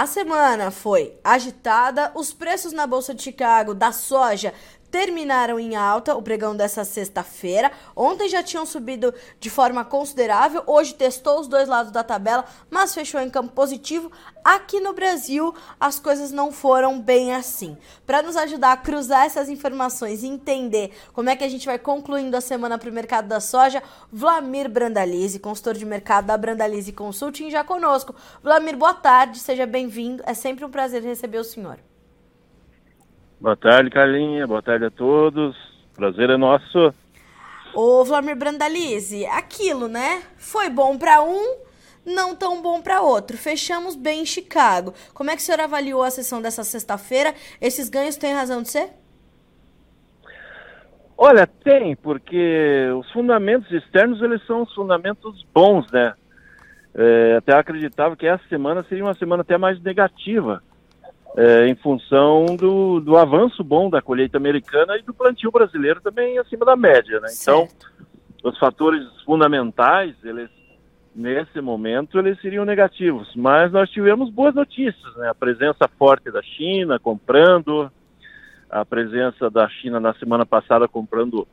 [0.00, 4.54] A semana foi agitada, os preços na Bolsa de Chicago da soja
[4.90, 7.70] terminaram em alta o pregão dessa sexta-feira.
[7.94, 12.94] Ontem já tinham subido de forma considerável, hoje testou os dois lados da tabela, mas
[12.94, 14.10] fechou em campo positivo.
[14.44, 17.76] Aqui no Brasil, as coisas não foram bem assim.
[18.06, 21.78] Para nos ajudar a cruzar essas informações e entender como é que a gente vai
[21.78, 23.82] concluindo a semana para o mercado da soja,
[24.12, 28.14] Vlamir Brandalize, consultor de mercado da Brandalize Consulting, já conosco.
[28.42, 30.22] Vlamir, boa tarde, seja bem-vindo.
[30.26, 31.78] É sempre um prazer receber o senhor.
[33.40, 34.46] Boa tarde, Carlinha.
[34.46, 35.56] Boa tarde a todos.
[35.96, 36.92] Prazer é nosso.
[37.74, 40.22] Ô, Vlamir Brandalize, aquilo, né?
[40.36, 41.56] Foi bom para um,
[42.04, 43.38] não tão bom para outro.
[43.38, 44.92] Fechamos bem em Chicago.
[45.14, 47.32] Como é que o senhor avaliou a sessão dessa sexta-feira?
[47.62, 48.90] Esses ganhos têm razão de ser?
[51.16, 56.12] Olha, tem, porque os fundamentos externos, eles são os fundamentos bons, né?
[56.94, 60.62] É, até acreditava que essa semana seria uma semana até mais negativa
[61.36, 66.38] é, em função do, do avanço bom da colheita americana e do plantio brasileiro também
[66.38, 67.20] acima da média.
[67.20, 67.28] Né?
[67.40, 67.68] Então,
[68.42, 70.50] os fatores fundamentais, eles
[71.14, 73.34] nesse momento, eles seriam negativos.
[73.34, 75.28] Mas nós tivemos boas notícias, né?
[75.28, 77.90] A presença forte da China comprando,
[78.70, 81.46] a presença da China na semana passada comprando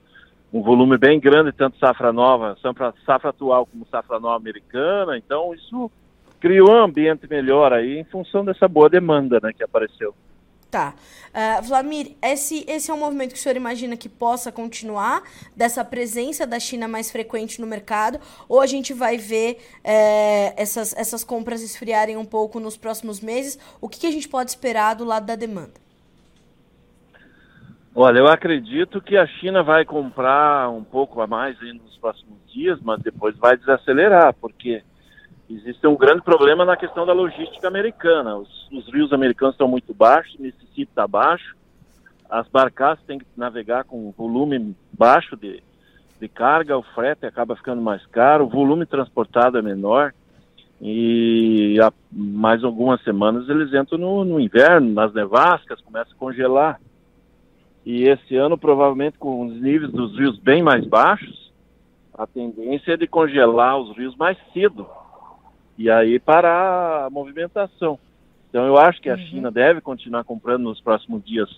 [0.54, 5.18] um volume bem grande, tanto safra nova, safra, safra atual como safra nova americana.
[5.18, 5.92] Então, isso
[6.40, 10.14] criou um ambiente melhor aí em função dessa boa demanda né, que apareceu.
[10.70, 10.94] Tá.
[11.30, 15.24] Uh, Vladimir, esse, esse é um movimento que o senhor imagina que possa continuar,
[15.56, 20.96] dessa presença da China mais frequente no mercado, ou a gente vai ver é, essas,
[20.98, 23.58] essas compras esfriarem um pouco nos próximos meses?
[23.80, 25.74] O que, que a gente pode esperar do lado da demanda?
[27.96, 32.80] Olha, eu acredito que a China vai comprar um pouco a mais nos próximos dias,
[32.82, 34.84] mas depois vai desacelerar, porque
[35.50, 38.38] existe um grande problema na questão da logística americana.
[38.38, 41.56] Os, os rios americanos estão muito baixos, o Mississippi está baixo,
[42.30, 45.64] as barcaças têm que navegar com volume baixo de,
[46.20, 50.14] de carga, o frete acaba ficando mais caro, o volume transportado é menor
[50.82, 56.80] e há mais algumas semanas eles entram no, no inverno, nas nevascas, começa a congelar.
[57.86, 61.54] E esse ano, provavelmente, com os níveis dos rios bem mais baixos,
[62.14, 64.86] a tendência é de congelar os rios mais cedo
[65.78, 68.00] e aí parar a movimentação.
[68.50, 69.28] Então eu acho que a uhum.
[69.28, 71.50] China deve continuar comprando nos próximos dias,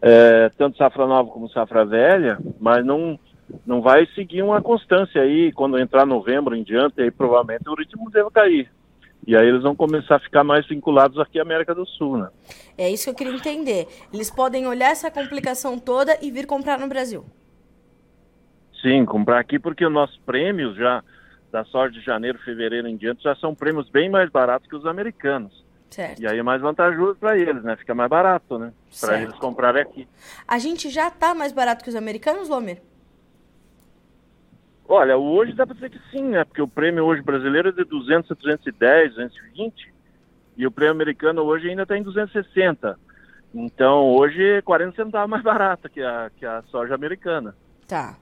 [0.00, 3.18] é, tanto safra nova como safra velha, mas não,
[3.66, 8.10] não vai seguir uma constância aí, quando entrar novembro em diante, aí provavelmente o ritmo
[8.10, 8.70] deve cair.
[9.26, 12.28] E aí eles vão começar a ficar mais vinculados aqui à América do Sul, né?
[12.76, 13.86] É isso que eu queria entender.
[14.12, 17.24] Eles podem olhar essa complicação toda e vir comprar no Brasil.
[18.80, 21.04] Sim, comprar aqui porque os nossos prêmios já
[21.52, 24.86] da sorte de janeiro, fevereiro em diante, já são prêmios bem mais baratos que os
[24.86, 25.62] americanos.
[25.90, 26.22] Certo.
[26.22, 27.76] E aí é mais vantajoso para eles, né?
[27.76, 28.72] Fica mais barato, né?
[28.98, 30.08] Para eles comprarem aqui.
[30.48, 32.80] A gente já está mais barato que os americanos, Lomer?
[34.88, 36.44] Olha, hoje dá para dizer que sim, né?
[36.44, 39.92] Porque o prêmio hoje brasileiro é de 200 a 210, 220,
[40.56, 42.98] e o prêmio americano hoje ainda está em 260.
[43.54, 47.54] Então, hoje é 40 centavos mais barato que a, que a soja americana.
[47.86, 48.16] Tá.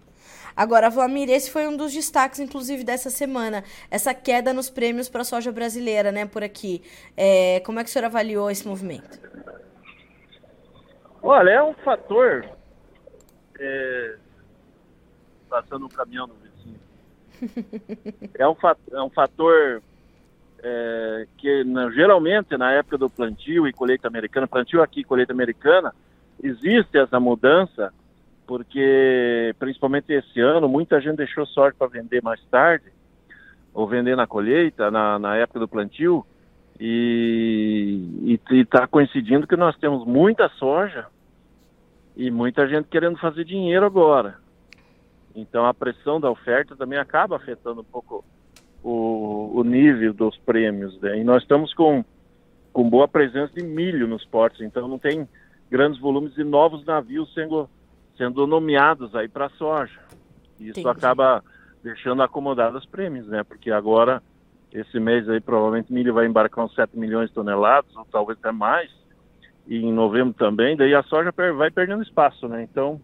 [0.57, 3.65] Agora, Vlamir, esse foi um dos destaques, inclusive, dessa semana.
[3.91, 6.83] Essa queda nos prêmios para a soja brasileira, né, por aqui.
[7.17, 9.19] É, como é que o senhor avaliou esse movimento?
[11.23, 12.49] Olha, é um fator.
[13.59, 14.17] É,
[15.49, 16.81] passando um caminhão no vizinho.
[18.39, 19.83] é, um fator, é um fator
[20.63, 25.95] é, que geralmente na época do plantio e colheita americana, plantio aqui, colheita americana,
[26.43, 27.93] existe essa mudança
[28.51, 32.87] porque principalmente esse ano muita gente deixou sorte para vender mais tarde
[33.73, 36.27] ou vender na colheita, na, na época do plantio
[36.81, 41.07] e está coincidindo que nós temos muita soja
[42.17, 44.39] e muita gente querendo fazer dinheiro agora.
[45.33, 48.25] Então a pressão da oferta também acaba afetando um pouco
[48.83, 51.01] o, o nível dos prêmios.
[51.01, 51.21] Né?
[51.21, 52.05] E nós estamos com,
[52.73, 55.29] com boa presença de milho nos portos, então não tem
[55.71, 57.71] grandes volumes de novos navios sendo
[58.21, 59.99] sendo nomeados aí para soja.
[60.59, 60.89] Isso Entendi.
[60.89, 61.43] acaba
[61.83, 63.43] deixando acomodados os prêmios, né?
[63.43, 64.23] Porque agora,
[64.71, 68.53] esse mês aí, provavelmente milho vai embarcar uns 7 milhões de toneladas, ou talvez até
[68.53, 68.91] mais,
[69.67, 72.63] e em novembro também, daí a soja vai perdendo espaço, né?
[72.63, 73.01] Então,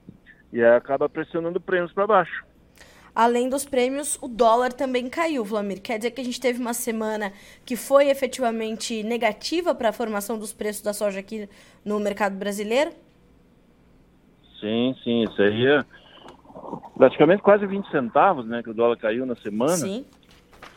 [0.52, 2.44] e acaba pressionando prêmios para baixo.
[3.14, 5.80] Além dos prêmios, o dólar também caiu, Vlamir.
[5.80, 7.32] Quer dizer que a gente teve uma semana
[7.64, 11.48] que foi efetivamente negativa para a formação dos preços da soja aqui
[11.82, 12.92] no mercado brasileiro?
[14.61, 15.85] Sim, sim, isso aí é
[16.97, 19.76] praticamente quase 20 centavos, né, que o dólar caiu na semana.
[19.76, 20.05] Sim.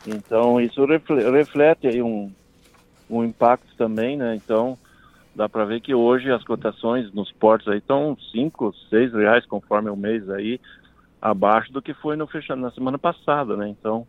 [0.05, 2.33] Então isso reflete aí um,
[3.09, 4.35] um impacto também, né?
[4.35, 4.77] Então,
[5.35, 9.89] dá para ver que hoje as cotações nos portos aí estão 5, 6 reais conforme
[9.89, 10.59] o mês aí,
[11.21, 13.67] abaixo do que foi no fechado na semana passada, né?
[13.67, 14.07] Então,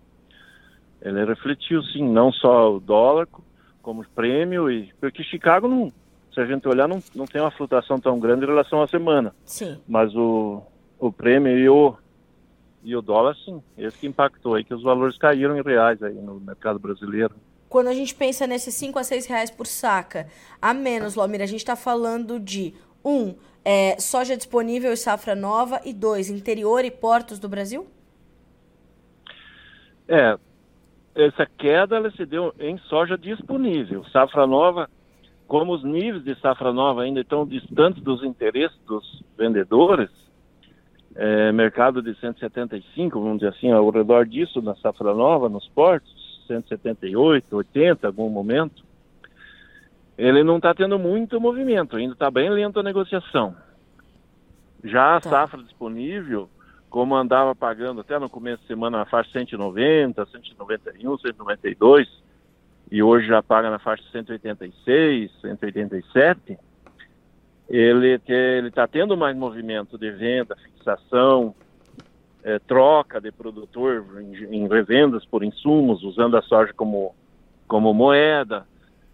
[1.03, 3.27] ele refletiu sim, não só o dólar
[3.83, 5.93] como prêmio e porque Chicago não,
[6.33, 9.35] se a gente olhar não, não tem uma flutuação tão grande em relação à semana.
[9.45, 9.79] Sim.
[9.89, 10.63] Mas o,
[10.99, 11.95] o prêmio e o
[12.83, 16.15] e o dólar sim, esse que impactou aí que os valores caíram em reais aí
[16.15, 17.35] no mercado brasileiro
[17.71, 20.27] quando a gente pensa nesses 5 a 6 reais por saca,
[20.61, 22.75] a menos, Lomir, a gente está falando de
[23.05, 27.87] um, é, soja disponível e safra nova, e dois, interior e portos do Brasil?
[30.09, 30.37] É,
[31.15, 34.05] essa queda ela se deu em soja disponível.
[34.07, 34.91] Safra nova,
[35.51, 40.09] como os níveis de safra nova ainda estão distantes dos interesses dos vendedores,
[41.17, 46.45] é, mercado de 175, vamos dizer assim, ao redor disso na safra nova, nos portos,
[46.47, 48.85] 178, 80, algum momento,
[50.17, 53.57] ele não está tendo muito movimento, ainda está bem lento a negociação.
[54.85, 55.31] Já a tá.
[55.31, 56.49] safra disponível,
[56.89, 62.09] como andava pagando até no começo de semana na faixa 190, 191, 192,
[62.91, 66.59] e hoje já paga na faixa 186, 187,
[67.69, 68.21] ele
[68.67, 71.55] está tendo mais movimento de venda, fixação,
[72.43, 77.15] é, troca de produtor em, em, revendas por insumos, usando a soja como,
[77.69, 78.67] como moeda.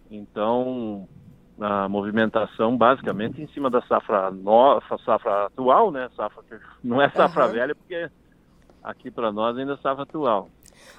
[0.09, 1.07] Então,
[1.59, 6.09] a movimentação basicamente em cima da safra nova, safra atual, né?
[6.15, 6.41] Safra
[6.83, 7.51] não é safra uhum.
[7.51, 8.09] velha, porque
[8.83, 10.49] aqui para nós ainda é safra atual.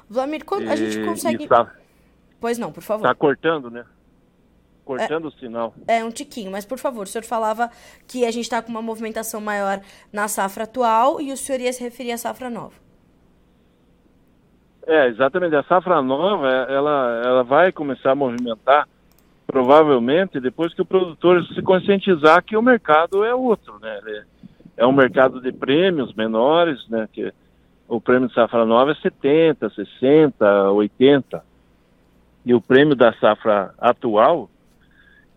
[0.09, 1.49] Vlamir, quando a gente consegue.
[2.41, 3.05] Pois não, por favor.
[3.05, 3.85] Está cortando, né?
[4.89, 5.75] cortando é, o sinal.
[5.87, 7.71] É, um tiquinho, mas por favor, o senhor falava
[8.07, 9.81] que a gente está com uma movimentação maior
[10.11, 12.73] na safra atual e o senhor ia se referir à safra nova.
[14.87, 15.55] É, exatamente.
[15.55, 18.89] A safra nova, ela, ela vai começar a movimentar
[19.47, 24.25] provavelmente depois que o produtor se conscientizar que o mercado é outro, né?
[24.77, 27.07] É um mercado de prêmios menores, né?
[27.13, 27.33] Que
[27.87, 31.43] o prêmio de safra nova é 70, 60, 80.
[32.49, 34.49] E o prêmio da safra atual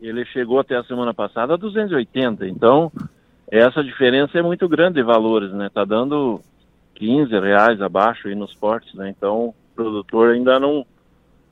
[0.01, 2.47] ele chegou até a semana passada a 280.
[2.47, 2.89] Então,
[3.51, 5.69] essa diferença é muito grande de valores, né?
[5.69, 6.39] Tá dando
[6.95, 9.09] 15 reais abaixo aí nos portos, né?
[9.09, 10.85] Então, o produtor ainda não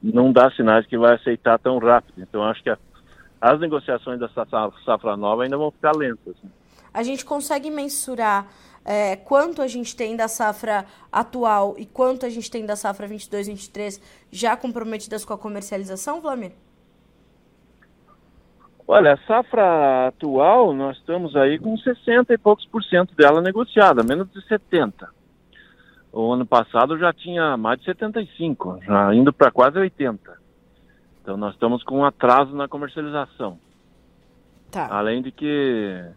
[0.02, 2.22] não dá sinais que vai aceitar tão rápido.
[2.22, 2.78] Então, acho que a,
[3.42, 4.48] as negociações dessa
[4.86, 6.38] safra nova ainda vão ficar lentas.
[6.42, 6.50] Né?
[6.94, 8.48] A gente consegue mensurar
[8.90, 13.08] é, quanto a gente tem da safra atual e quanto a gente tem da safra
[13.08, 14.02] 22-23
[14.32, 16.54] já comprometidas com a comercialização, Vlamir?
[18.88, 24.02] Olha, a safra atual, nós estamos aí com 60 e poucos por cento dela negociada,
[24.02, 25.08] menos de 70.
[26.12, 30.36] O ano passado já tinha mais de 75, já indo para quase 80.
[31.22, 33.60] Então nós estamos com um atraso na comercialização.
[34.72, 34.88] Tá.
[34.90, 36.12] Além de que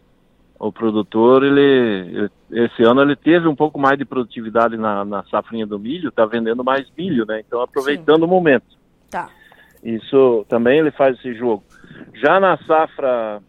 [0.62, 5.66] o produtor, ele esse ano ele teve um pouco mais de produtividade na, na safrinha
[5.66, 7.42] do milho, está vendendo mais milho, né?
[7.44, 8.24] Então aproveitando Sim.
[8.24, 8.78] o momento.
[9.10, 9.28] Tá.
[9.82, 11.64] Isso também ele faz esse jogo.
[12.14, 13.42] Já na safra,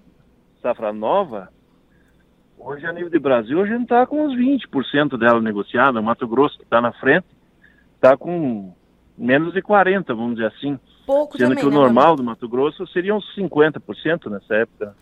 [0.60, 1.50] safra nova,
[2.58, 6.00] hoje a nível de Brasil, a gente está com uns 20% dela negociada.
[6.00, 7.28] O Mato Grosso, que está na frente,
[7.94, 8.74] está com
[9.16, 10.80] menos de 40%, vamos dizer assim.
[11.06, 14.96] Pouco Sendo também, que o né, normal do Mato Grosso seria uns 50% nessa época.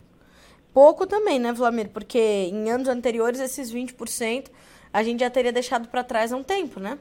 [0.73, 1.89] Pouco também, né, Vlamir?
[1.89, 4.49] Porque em anos anteriores, esses 20%
[4.93, 6.97] a gente já teria deixado para trás há um tempo, né?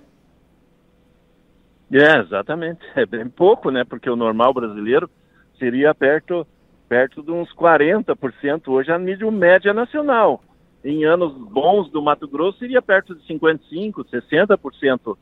[1.92, 2.80] É, exatamente.
[2.94, 3.84] É bem pouco, né?
[3.84, 5.10] Porque o normal brasileiro
[5.58, 6.46] seria perto,
[6.88, 10.42] perto de uns 40% hoje a nível média nacional.
[10.84, 15.16] Em anos bons do Mato Grosso seria perto de 55%, 60%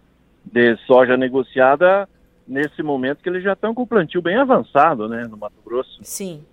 [0.44, 2.08] de soja negociada
[2.46, 5.98] nesse momento que eles já estão com o plantio bem avançado, né, no Mato Grosso.
[6.02, 6.44] Sim.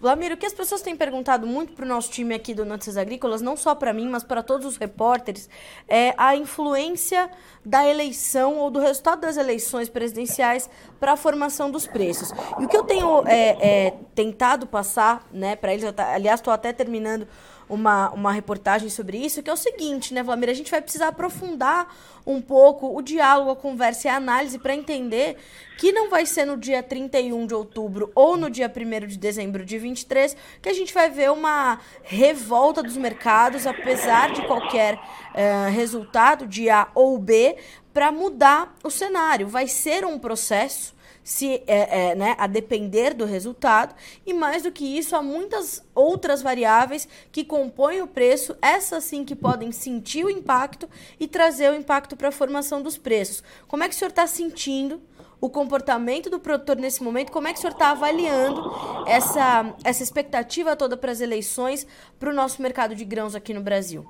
[0.00, 2.96] Vlamir, o que as pessoas têm perguntado muito para o nosso time aqui do Notícias
[2.96, 5.48] Agrícolas, não só para mim, mas para todos os repórteres,
[5.88, 7.30] é a influência
[7.64, 12.32] da eleição ou do resultado das eleições presidenciais para a formação dos preços.
[12.58, 16.72] E o que eu tenho é, é, tentado passar né, para eles, aliás, estou até
[16.72, 17.26] terminando
[17.72, 20.50] uma, uma reportagem sobre isso, que é o seguinte, né, Vlamir?
[20.50, 21.94] A gente vai precisar aprofundar
[22.26, 25.38] um pouco o diálogo, a conversa e a análise para entender
[25.78, 29.64] que não vai ser no dia 31 de outubro ou no dia 1 de dezembro
[29.64, 35.70] de 23 que a gente vai ver uma revolta dos mercados, apesar de qualquer uh,
[35.72, 37.56] resultado de A ou B,
[37.92, 39.48] para mudar o cenário.
[39.48, 43.94] Vai ser um processo se é, é, né, a depender do resultado.
[44.26, 49.24] E mais do que isso, há muitas outras variáveis que compõem o preço, essas sim
[49.24, 50.88] que podem sentir o impacto
[51.18, 53.42] e trazer o impacto para a formação dos preços.
[53.68, 55.00] Como é que o senhor está sentindo
[55.40, 57.32] o comportamento do produtor nesse momento?
[57.32, 58.62] Como é que o senhor está avaliando
[59.06, 61.86] essa, essa expectativa toda para as eleições
[62.18, 64.06] para o nosso mercado de grãos aqui no Brasil?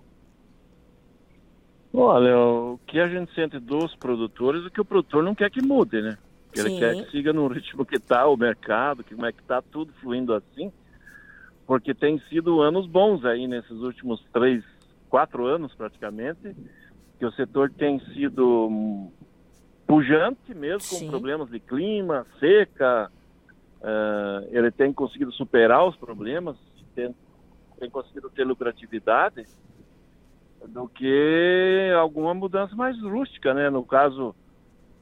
[1.95, 5.63] Olha, o que a gente sente dos produtores é que o produtor não quer que
[5.63, 6.17] mude, né?
[6.55, 6.79] Ele Sim.
[6.79, 9.93] quer que siga no ritmo que está o mercado, que como é que está tudo
[9.95, 10.71] fluindo assim,
[11.67, 14.63] porque tem sido anos bons aí nesses últimos três,
[15.09, 16.55] quatro anos praticamente,
[17.19, 19.11] que o setor tem sido
[19.87, 21.07] pujante mesmo, Sim.
[21.07, 23.11] com problemas de clima, seca.
[23.81, 26.57] Uh, ele tem conseguido superar os problemas,
[26.95, 27.15] tem,
[27.79, 29.45] tem conseguido ter lucratividade
[30.69, 33.71] do que alguma mudança mais rústica, né?
[33.71, 34.35] No caso,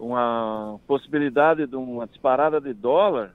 [0.01, 3.35] uma possibilidade de uma disparada de dólar.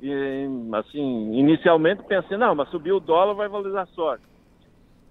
[0.00, 4.22] E, assim, inicialmente pensei, não, mas subir o dólar vai valorizar soja.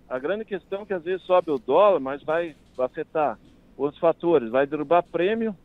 [0.09, 3.37] A grande questão é que às vezes sobe o dólar, mas vai afetar
[3.77, 5.55] outros fatores, vai derrubar prêmio,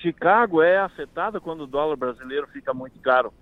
[0.00, 3.32] Chicago é afetada quando o dólar brasileiro fica muito caro.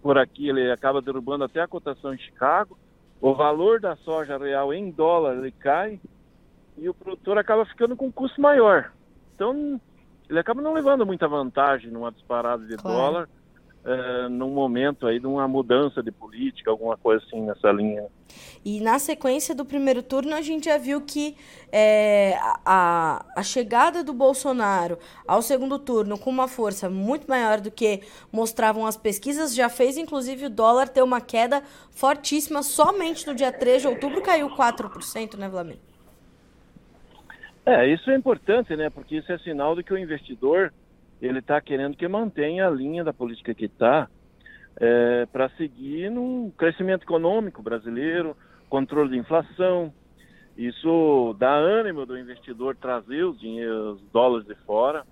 [0.00, 2.78] Por aqui ele acaba derrubando até a cotação em Chicago.
[3.20, 6.00] O valor da soja real em dólar ele cai
[6.78, 8.90] e o produtor acaba ficando com um custo maior.
[9.34, 9.80] Então
[10.32, 12.96] ele acaba não levando muita vantagem numa disparada de claro.
[12.96, 13.28] dólar
[13.84, 18.06] uh, num momento aí de uma mudança de política, alguma coisa assim nessa linha.
[18.64, 21.36] E na sequência do primeiro turno, a gente já viu que
[21.70, 24.98] é, a, a chegada do Bolsonaro
[25.28, 28.00] ao segundo turno com uma força muito maior do que
[28.32, 32.62] mostravam as pesquisas já fez, inclusive, o dólar ter uma queda fortíssima.
[32.62, 35.91] Somente no dia 3 de outubro caiu 4%, né, Vladimir?
[37.64, 38.90] É, isso é importante, né?
[38.90, 40.72] Porque isso é sinal de que o investidor
[41.20, 44.08] ele está querendo que mantenha a linha da política que está
[44.76, 48.36] é, para seguir num crescimento econômico brasileiro,
[48.68, 49.92] controle de inflação.
[50.56, 55.04] Isso dá ânimo do investidor trazer os dinheiros, os dólares de fora.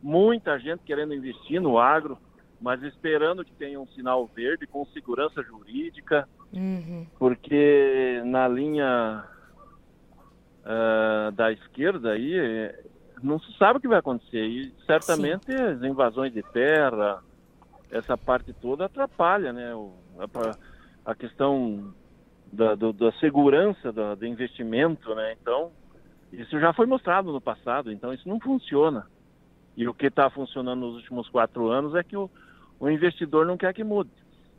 [0.00, 2.16] Muita gente querendo investir no agro,
[2.60, 7.06] mas esperando que tenha um sinal verde com segurança jurídica, uhum.
[7.18, 9.24] porque na linha
[10.66, 12.34] uh, da esquerda aí
[13.22, 14.44] não se sabe o que vai acontecer.
[14.44, 15.62] E certamente Sim.
[15.62, 17.22] as invasões de terra,
[17.90, 19.74] essa parte toda atrapalha, né?
[19.74, 21.94] O, a, a, questão
[22.52, 25.36] da, do, da segurança do, do, investimento, né?
[25.40, 25.70] Então,
[26.32, 29.06] isso já foi mostrado no passado, então isso não funciona.
[29.76, 32.30] E o que está funcionando nos últimos quatro anos é que o,
[32.80, 34.10] o investidor não quer que mude.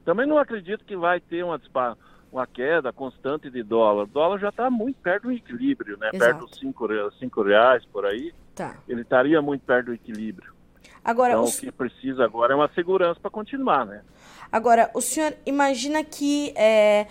[0.05, 1.59] Também não acredito que vai ter uma,
[2.31, 4.03] uma queda constante de dólar.
[4.03, 6.09] O dólar já está muito perto do equilíbrio, né?
[6.13, 6.19] Exato.
[6.19, 6.87] Perto dos cinco,
[7.19, 8.33] cinco reais por aí.
[8.55, 8.75] Tá.
[8.87, 10.53] Ele estaria muito perto do equilíbrio.
[11.03, 11.47] Agora, então, o...
[11.47, 14.01] o que precisa agora é uma segurança para continuar, né?
[14.51, 17.07] Agora, o senhor imagina que é,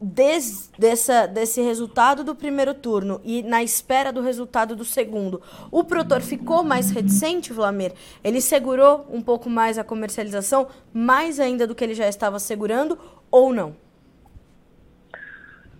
[0.00, 5.82] des, dessa, desse resultado do primeiro turno e na espera do resultado do segundo, o
[5.84, 7.92] produtor ficou mais reticente, Vlamir?
[8.22, 12.98] Ele segurou um pouco mais a comercialização, mais ainda do que ele já estava segurando,
[13.30, 13.74] ou não?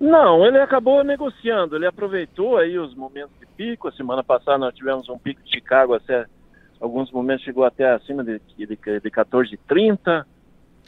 [0.00, 3.88] Não, ele acabou negociando, ele aproveitou aí os momentos de pico.
[3.88, 6.26] A semana passada nós tivemos um pico de Chicago até
[6.84, 10.24] alguns momentos chegou até acima de, de, de 14,30.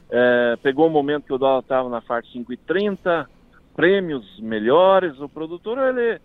[0.08, 3.26] É, pegou um momento que o dólar estava na faixa 5,30,
[3.74, 5.18] prêmios melhores.
[5.18, 6.20] O produtor ele,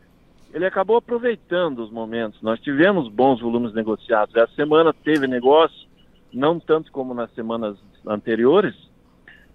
[0.54, 2.42] ele acabou aproveitando os momentos.
[2.42, 4.36] Nós tivemos bons volumes negociados.
[4.36, 5.88] Essa semana teve negócio,
[6.34, 8.76] não tanto como nas semanas anteriores,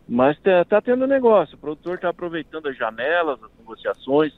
[0.08, 4.32] mas está tá tendo negócio, o produtor está aproveitando as janelas, as negociações,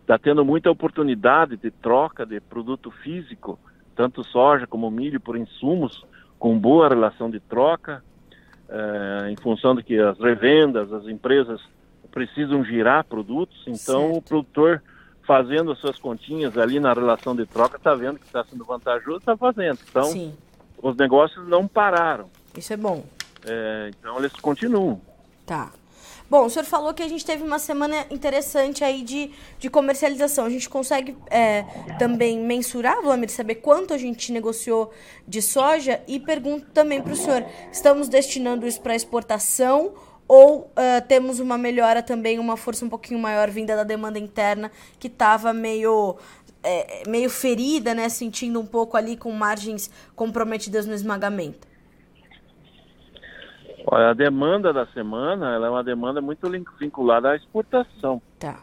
[0.00, 3.58] está tendo muita oportunidade de troca de produto físico,
[3.94, 6.04] tanto soja como milho por insumos,
[6.38, 8.02] com boa relação de troca,
[8.68, 11.60] é, em função de que as revendas, as empresas
[12.10, 14.16] precisam girar produtos, então certo.
[14.16, 14.82] o produtor
[15.22, 19.18] fazendo as suas continhas ali na relação de troca está vendo que está sendo vantajoso,
[19.18, 19.78] está fazendo.
[19.88, 20.34] Então, Sim.
[20.82, 22.28] os negócios não pararam.
[22.56, 23.04] Isso é bom.
[23.46, 25.00] É, então eles continuam.
[25.50, 25.72] Tá.
[26.30, 30.44] Bom, o senhor falou que a gente teve uma semana interessante aí de, de comercialização.
[30.44, 31.64] A gente consegue é,
[31.98, 34.92] também mensurar, Vlamir, saber quanto a gente negociou
[35.26, 36.00] de soja?
[36.06, 39.92] E pergunto também para o senhor, estamos destinando isso para exportação
[40.28, 44.70] ou uh, temos uma melhora também, uma força um pouquinho maior vinda da demanda interna
[45.00, 46.16] que estava meio,
[46.62, 48.08] é, meio ferida, né?
[48.08, 51.69] Sentindo um pouco ali com margens comprometidas no esmagamento?
[53.92, 58.22] Olha, a demanda da semana ela é uma demanda muito vinculada à exportação.
[58.38, 58.60] Tá.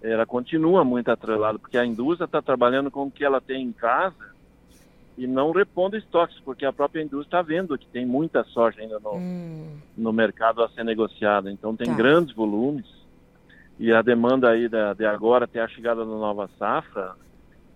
[0.00, 3.72] Ela continua muito atrelada, porque a indústria está trabalhando com o que ela tem em
[3.72, 4.30] casa
[5.18, 9.00] e não repondo estoques, porque a própria indústria está vendo que tem muita soja ainda
[9.00, 9.76] no, hum.
[9.98, 11.50] no mercado a ser negociada.
[11.50, 11.94] Então tem tá.
[11.94, 12.86] grandes volumes
[13.76, 17.16] e a demanda aí da, de agora até a chegada da nova safra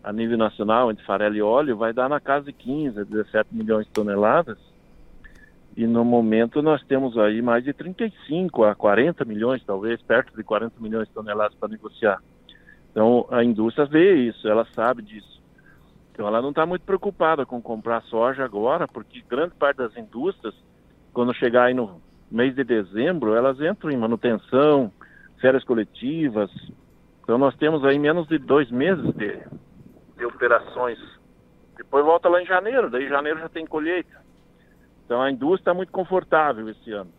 [0.01, 3.85] a nível nacional entre farelo e óleo vai dar na casa de 15, 17 milhões
[3.85, 4.74] de toneladas.
[5.77, 10.45] E no momento nós temos aí mais de 35 a 40 milhões, talvez, perto de
[10.45, 12.23] 40 milhões de toneladas para negociar.
[12.91, 15.43] Então a indústria vê isso, ela sabe disso.
[16.13, 20.55] Então ela não está muito preocupada com comprar soja agora, porque grande parte das indústrias,
[21.13, 22.01] quando chegar aí no
[22.31, 24.93] mês de dezembro, elas entram em manutenção,
[25.41, 26.51] férias coletivas.
[27.23, 29.43] Então nós temos aí menos de dois meses de,
[30.17, 30.99] de operações.
[31.77, 34.24] Depois volta lá em janeiro, daí janeiro já tem colheita.
[35.05, 37.11] Então a indústria está muito confortável esse ano.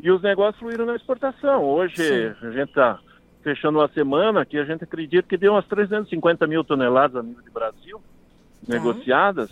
[0.00, 1.64] E os negócios fluíram na exportação.
[1.64, 2.46] Hoje Sim.
[2.46, 2.98] a gente está
[3.42, 7.42] fechando uma semana que a gente acredita que deu umas 350 mil toneladas a nível
[7.42, 7.98] de Brasil
[8.66, 8.72] tá.
[8.72, 9.50] negociadas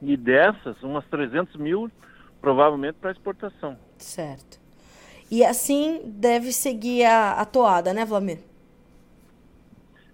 [0.00, 1.90] e dessas umas 300 mil
[2.40, 3.76] provavelmente para exportação.
[3.98, 4.60] Certo.
[5.30, 8.38] E assim deve seguir a, a toada, né, Vlamir?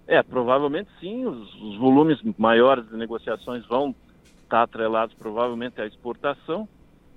[0.07, 1.25] É, provavelmente sim.
[1.25, 3.95] Os, os volumes maiores de negociações vão
[4.53, 6.67] estar atrelados provavelmente à exportação,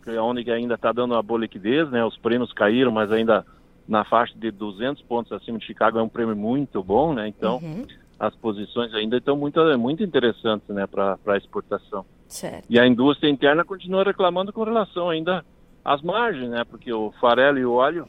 [0.03, 2.03] que é onde ainda está dando uma boa liquidez, né?
[2.05, 3.45] Os prêmios caíram, mas ainda
[3.87, 7.29] na faixa de 200 pontos acima de Chicago é um prêmio muito bom, né?
[7.29, 7.87] Então, uhum.
[8.19, 12.07] as posições ainda estão muito, muito interessantes, né, para a exportação.
[12.27, 12.65] Certo.
[12.69, 15.45] E a indústria interna continua reclamando com relação ainda
[15.85, 16.65] às margens, né?
[16.65, 18.09] Porque o farelo e o óleo,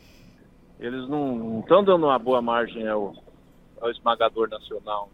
[0.79, 3.13] eles não estão dando uma boa margem ao,
[3.81, 5.09] ao esmagador nacional.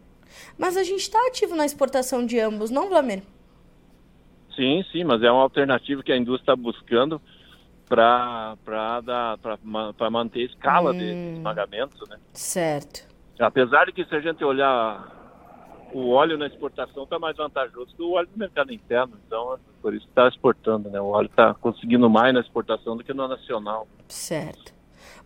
[0.56, 3.22] Mas a gente está ativo na exportação de ambos, não, Vlamir?
[4.56, 7.20] Sim, sim, mas é uma alternativa que a indústria está buscando
[7.88, 8.56] para
[10.10, 11.04] manter a escala hum, de
[11.36, 12.18] esmagamento, né?
[12.32, 13.06] Certo.
[13.38, 15.12] Apesar de que se a gente olhar
[15.92, 19.94] o óleo na exportação está mais vantajoso que o óleo no mercado interno, então por
[19.94, 21.00] isso está exportando, né?
[21.00, 23.86] O óleo está conseguindo mais na exportação do que no nacional.
[24.08, 24.73] Certo.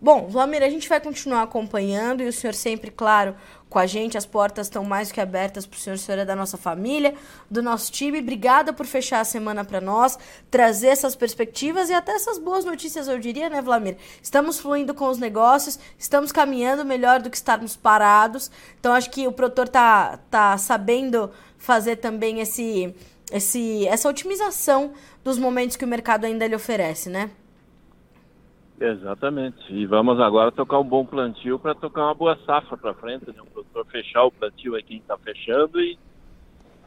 [0.00, 3.34] Bom, Vlamir, a gente vai continuar acompanhando e o senhor sempre, claro,
[3.68, 4.16] com a gente.
[4.16, 5.96] As portas estão mais que abertas para o senhor.
[5.96, 7.14] O senhor é da nossa família,
[7.50, 8.20] do nosso time.
[8.20, 10.16] Obrigada por fechar a semana para nós,
[10.48, 13.96] trazer essas perspectivas e até essas boas notícias, eu diria, né, Vlamir?
[14.22, 18.52] Estamos fluindo com os negócios, estamos caminhando melhor do que estarmos parados.
[18.78, 22.94] Então, acho que o produtor tá, tá sabendo fazer também esse,
[23.32, 24.92] esse, essa otimização
[25.24, 27.32] dos momentos que o mercado ainda lhe oferece, né?
[28.80, 29.58] Exatamente.
[29.70, 33.34] E vamos agora tocar um bom plantio para tocar uma boa safra para frente, né?
[33.40, 35.98] O produtor fechar o plantio aí quem está fechando e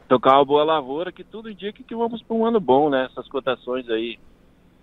[0.08, 3.08] tocar uma boa lavoura, que tudo indica que vamos para um ano bom, né?
[3.10, 4.18] Essas cotações aí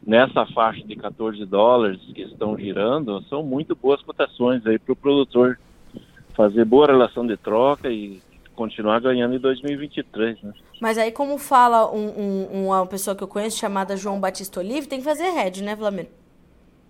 [0.05, 4.95] nessa faixa de 14 dólares que estão girando são muito boas cotações aí para o
[4.95, 5.59] produtor
[6.33, 8.21] fazer boa relação de troca e
[8.55, 10.53] continuar ganhando em 2023, né?
[10.79, 14.87] Mas aí, como fala um, um, uma pessoa que eu conheço chamada João Batista Olive,
[14.87, 16.07] tem que fazer head, né, Vlamir?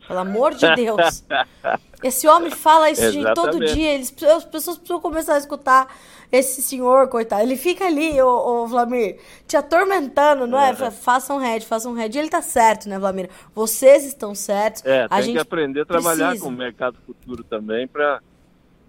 [0.09, 1.23] Pelo amor de Deus.
[2.03, 3.03] Esse homem fala isso
[3.35, 3.93] todo dia.
[3.93, 5.87] Eles, as pessoas precisam começar a escutar
[6.31, 7.43] esse senhor, coitado.
[7.43, 10.71] Ele fica ali, o, Vlamir, te atormentando, não é?
[10.71, 10.91] é?
[10.91, 12.17] Façam um head, façam um head.
[12.17, 13.29] E ele tá certo, né, Vlamir?
[13.53, 14.83] Vocês estão certos.
[14.83, 16.43] É, a tem gente que aprender a trabalhar precisa.
[16.43, 18.19] com o mercado futuro também para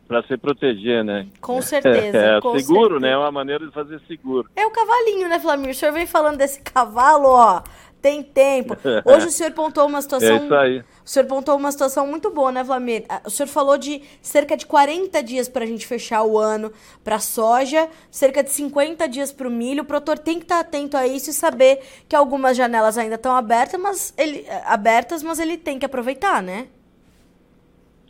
[0.09, 1.29] para se proteger, né?
[1.41, 2.19] Com certeza.
[2.19, 3.01] É, com seguro, certeza.
[3.01, 3.11] né?
[3.11, 4.51] É uma maneira de fazer seguro.
[4.57, 5.71] É o cavalinho, né, Flamir?
[5.71, 7.63] O senhor vem falando desse cavalo, ó.
[8.01, 8.77] Tem tempo.
[9.05, 10.37] Hoje o senhor pontou uma situação.
[10.37, 10.79] É isso aí.
[10.79, 13.05] O senhor pontou uma situação muito boa, né, Vlamir?
[13.09, 16.73] Ah, o senhor falou de cerca de 40 dias para a gente fechar o ano
[17.05, 19.83] para soja, cerca de 50 dias para o milho.
[19.83, 23.17] O produtor tem que estar tá atento a isso e saber que algumas janelas ainda
[23.17, 26.69] estão abertas, mas ele abertas, mas ele tem que aproveitar, né?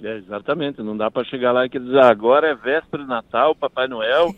[0.02, 3.54] É, exatamente, não dá para chegar lá e dizer ah, agora é véspera de Natal,
[3.54, 4.34] Papai Noel,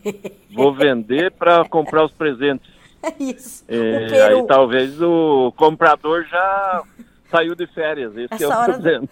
[0.53, 2.69] vou vender para comprar os presentes.
[3.19, 3.65] É isso.
[3.69, 6.83] É, aí talvez o comprador já
[7.31, 9.09] saiu de férias, esse Essa é o hora problema.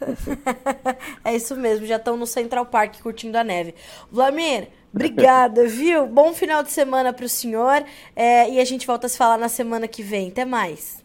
[1.25, 3.75] é isso mesmo, já estão no Central Park curtindo a neve.
[4.11, 6.07] Vlamir, obrigada, viu?
[6.07, 7.83] Bom final de semana para o senhor
[8.15, 10.29] é, e a gente volta a se falar na semana que vem.
[10.29, 11.05] Até mais.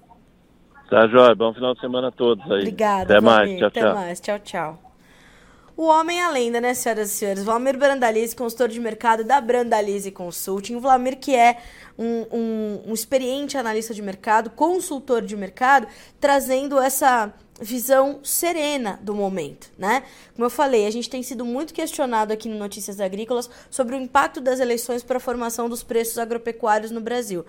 [0.90, 1.34] Tá, Jóia.
[1.34, 2.60] Bom final de semana a todos aí.
[2.60, 3.16] Obrigada.
[3.16, 3.22] Até Vlamir.
[3.22, 3.58] mais.
[3.58, 3.94] Tchau, Até tchau.
[3.94, 4.20] mais.
[4.20, 4.85] Tchau, tchau.
[5.78, 7.44] O homem a lenda, né, senhoras e senhores?
[7.44, 10.76] Vlamir Brandalize, consultor de mercado da Brandalize Consulting.
[10.76, 11.58] O Vlamir, que é
[12.00, 15.86] um, um, um experiente analista de mercado, consultor de mercado,
[16.18, 20.04] trazendo essa visão serena do momento, né?
[20.34, 24.00] Como eu falei, a gente tem sido muito questionado aqui no Notícias Agrícolas sobre o
[24.00, 27.46] impacto das eleições para a formação dos preços agropecuários no Brasil.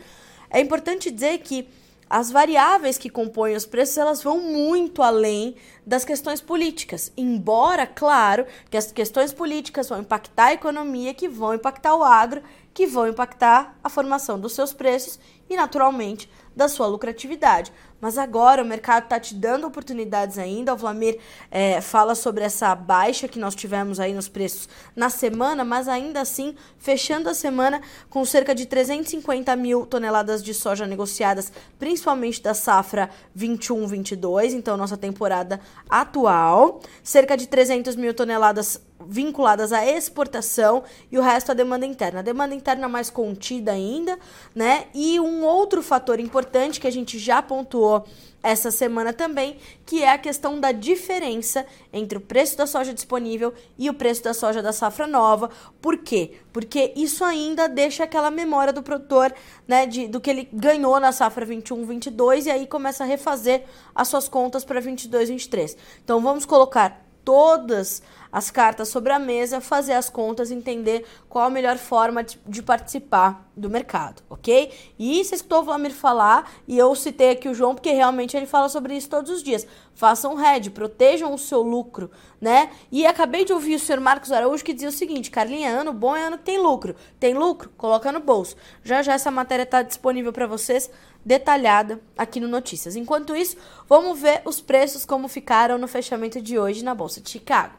[0.51, 1.69] É importante dizer que
[2.09, 7.12] as variáveis que compõem os preços elas vão muito além das questões políticas.
[7.16, 12.42] Embora, claro, que as questões políticas vão impactar a economia, que vão impactar o agro
[12.77, 17.73] que vão impactar a formação dos seus preços e, naturalmente, da sua lucratividade.
[18.01, 20.75] Mas agora o mercado está te dando oportunidades ainda.
[20.75, 21.19] O Vlamir
[21.51, 26.21] é, fala sobre essa baixa que nós tivemos aí nos preços na semana, mas ainda
[26.21, 27.81] assim fechando a semana
[28.11, 34.97] com cerca de 350 mil toneladas de soja negociadas, principalmente da safra 21-22, então nossa
[34.97, 41.87] temporada atual, cerca de 300 mil toneladas vinculadas à exportação e o resto à demanda
[41.87, 42.21] interna.
[42.21, 44.19] A demanda interna mais contida ainda,
[44.55, 44.87] né?
[44.95, 48.05] E um outro fator importante que a gente já pontuou
[48.43, 53.53] essa semana também, que é a questão da diferença entre o preço da soja disponível
[53.77, 55.51] e o preço da soja da safra nova.
[55.81, 56.35] Por quê?
[56.53, 59.35] Porque isso ainda deixa aquela memória do produtor,
[59.67, 64.07] né, de, do que ele ganhou na safra 21-22 e aí começa a refazer as
[64.07, 65.77] suas contas para 22-23.
[66.05, 71.51] Então vamos colocar todas as cartas sobre a mesa, fazer as contas, entender qual a
[71.51, 74.71] melhor forma de, de participar do mercado, ok?
[74.97, 78.47] E você escutou o Vlamir falar, e eu citei aqui o João, porque realmente ele
[78.47, 79.67] fala sobre isso todos os dias.
[79.95, 82.11] Façam hedge, protejam o seu lucro,
[82.41, 82.71] né?
[82.93, 86.15] E acabei de ouvir o senhor Marcos Araújo que dizia o seguinte, Carlinha, ano bom
[86.15, 86.95] é ano que tem lucro.
[87.19, 87.71] Tem lucro?
[87.77, 88.55] Coloca no bolso.
[88.85, 90.91] Já já essa matéria está disponível para vocês,
[91.27, 92.95] detalhada aqui no Notícias.
[92.95, 93.57] Enquanto isso,
[93.89, 97.75] vamos ver os preços como ficaram no fechamento de hoje na Bolsa de Chicago.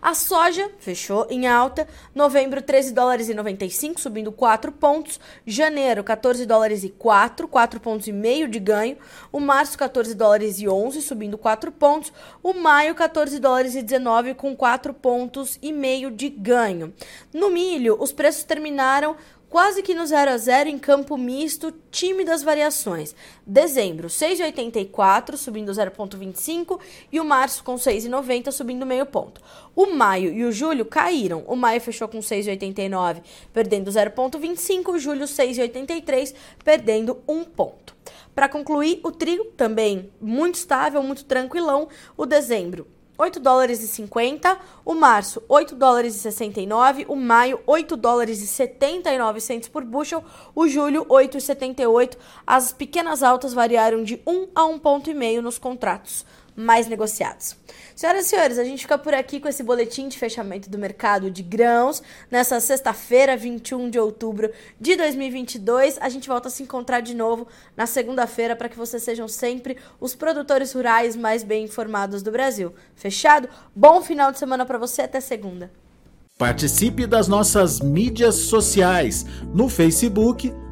[0.00, 6.44] A soja fechou em alta, novembro 13 dólares e 95, subindo 4 pontos, janeiro 14
[6.44, 8.96] dólares e 4, 4 pontos e meio de ganho,
[9.30, 14.34] o março 14 dólares e 11, subindo 4 pontos, o maio 14 dólares e 19
[14.34, 16.92] com 4 pontos e meio de ganho.
[17.32, 19.16] No milho, os preços terminaram
[19.52, 23.14] quase que no 0 a 0 em campo misto, tímidas variações.
[23.46, 26.80] Dezembro, 6,84, subindo 0,25,
[27.12, 29.42] e o março com 6,90, subindo meio ponto.
[29.76, 31.44] O maio e o julho caíram.
[31.46, 33.20] O maio fechou com 6,89,
[33.52, 36.34] perdendo 0,25, o julho 6,83,
[36.64, 37.94] perdendo 1 ponto.
[38.34, 41.88] Para concluir, o trigo também muito estável, muito tranquilão.
[42.16, 42.86] O dezembro
[43.22, 48.48] 8 dólares e 50, o março 8 dólares e 69, o maio 8 dólares e
[48.48, 50.24] 79 centos por bushel,
[50.56, 52.16] o julho 8,78.
[52.44, 57.56] As pequenas altas variaram de 1 a 1,5 ponto e meio nos contratos mais negociados.
[57.94, 61.30] Senhoras e senhores, a gente fica por aqui com esse boletim de fechamento do mercado
[61.30, 65.98] de grãos nessa sexta-feira, 21 de outubro de 2022.
[66.00, 69.76] A gente volta a se encontrar de novo na segunda-feira para que vocês sejam sempre
[70.00, 72.74] os produtores rurais mais bem informados do Brasil.
[72.94, 73.48] Fechado?
[73.74, 75.70] Bom final de semana para você, até segunda.
[76.38, 80.52] Participe das nossas mídias sociais no Facebook